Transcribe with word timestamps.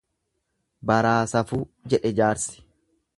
Baraa 0.91 1.19
safuu 1.33 1.61
jedhe 1.95 2.13
jaarsi. 2.21 2.57